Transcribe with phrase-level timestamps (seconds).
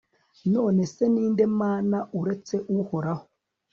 [0.53, 3.25] none se, ni nde mana uretse uhoraho